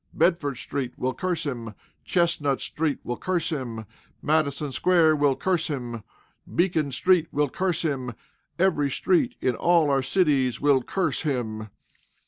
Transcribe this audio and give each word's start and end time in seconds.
Bedford 0.15 0.55
street 0.55 0.97
will 0.97 1.13
curse 1.13 1.43
him. 1.45 1.75
Chestnut 2.03 2.59
street 2.59 2.97
will 3.03 3.17
curse 3.17 3.49
him. 3.51 3.85
Madison 4.19 4.71
square 4.71 5.15
will 5.15 5.35
curse 5.35 5.67
him. 5.67 6.01
Beacon 6.55 6.91
street 6.91 7.27
will 7.31 7.49
curse 7.49 7.83
him. 7.83 8.13
Every 8.57 8.89
street 8.89 9.35
in 9.41 9.53
all 9.55 9.91
our 9.91 10.01
cities 10.01 10.59
will 10.59 10.81
curse 10.81 11.21
him. 11.21 11.69